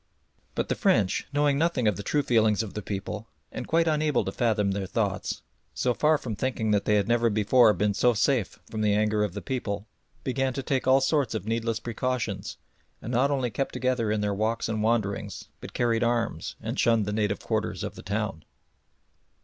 But 0.55 0.67
the 0.67 0.73
French, 0.73 1.27
knowing 1.31 1.59
nothing 1.59 1.87
of 1.87 1.95
the 1.95 2.01
true 2.01 2.23
feelings 2.23 2.63
of 2.63 2.73
the 2.73 2.81
people, 2.81 3.27
and 3.51 3.67
quite 3.67 3.87
unable 3.87 4.25
to 4.25 4.31
fathom 4.31 4.71
their 4.71 4.87
thoughts, 4.87 5.43
so 5.75 5.93
far 5.93 6.17
from 6.17 6.35
thinking 6.35 6.71
that 6.71 6.85
they 6.85 6.95
had 6.95 7.07
never 7.07 7.29
before 7.29 7.71
been 7.73 7.93
so 7.93 8.15
safe 8.15 8.57
from 8.67 8.81
the 8.81 8.95
anger 8.95 9.23
of 9.23 9.35
the 9.35 9.43
people, 9.43 9.85
began 10.23 10.53
to 10.53 10.63
take 10.63 10.87
all 10.87 11.01
sorts 11.01 11.35
of 11.35 11.45
needless 11.45 11.79
precautions, 11.79 12.57
and 12.99 13.11
not 13.13 13.29
only 13.29 13.51
kept 13.51 13.73
together 13.73 14.11
in 14.11 14.21
their 14.21 14.33
walks 14.33 14.67
and 14.67 14.81
wanderings, 14.81 15.49
but 15.59 15.73
carried 15.75 16.03
arms 16.03 16.55
and 16.59 16.79
shunned 16.79 17.05
the 17.05 17.13
native 17.13 17.39
quarters 17.39 17.83
of 17.83 17.93
the 17.93 18.01
town. 18.01 18.43